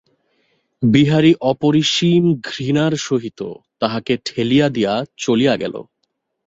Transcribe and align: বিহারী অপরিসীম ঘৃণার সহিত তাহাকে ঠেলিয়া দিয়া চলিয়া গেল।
বিহারী 0.83 1.31
অপরিসীম 1.41 2.23
ঘৃণার 2.43 2.93
সহিত 2.97 3.39
তাহাকে 3.79 4.13
ঠেলিয়া 4.25 4.67
দিয়া 4.69 4.93
চলিয়া 5.17 5.53
গেল। 5.57 5.75